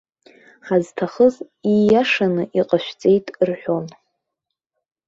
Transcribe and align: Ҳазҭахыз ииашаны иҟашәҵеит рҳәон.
Ҳазҭахыз 0.65 1.35
ииашаны 1.71 2.43
иҟашәҵеит 2.59 3.25
рҳәон. 3.47 3.85